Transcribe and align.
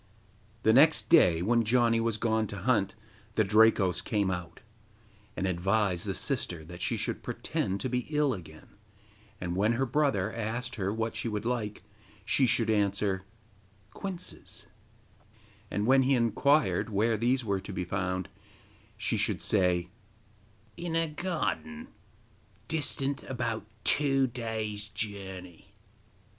The 0.63 0.73
next 0.73 1.09
day, 1.09 1.43
when 1.43 1.63
Janni 1.63 2.01
was 2.01 2.17
gone 2.17 2.47
to 2.47 2.57
hunt, 2.57 2.95
the 3.35 3.43
Drakos 3.43 4.01
came 4.03 4.31
out, 4.31 4.59
and 5.37 5.45
advised 5.45 6.07
the 6.07 6.15
sister 6.15 6.65
that 6.65 6.81
she 6.81 6.97
should 6.97 7.21
pretend 7.21 7.81
to 7.81 7.87
be 7.89 8.07
ill 8.09 8.33
again, 8.33 8.69
and 9.39 9.55
when 9.55 9.73
her 9.73 9.85
brother 9.85 10.33
asked 10.33 10.73
her 10.73 10.91
what 10.91 11.15
she 11.15 11.27
would 11.27 11.45
like, 11.45 11.83
she 12.25 12.47
should 12.47 12.67
answer 12.71 13.25
'Quinces,' 13.93 14.65
and 15.69 15.85
when 15.85 16.01
he 16.01 16.15
inquired 16.15 16.89
where 16.89 17.15
these 17.15 17.45
were 17.45 17.61
to 17.61 17.71
be 17.71 17.85
found, 17.85 18.27
she 18.97 19.17
should 19.17 19.39
say: 19.39 19.89
'In 20.77 20.95
a 20.95 21.07
garden 21.09 21.89
distant 22.67 23.21
about 23.25 23.67
two 23.83 24.25
days' 24.25 24.89
journey. 24.89 25.75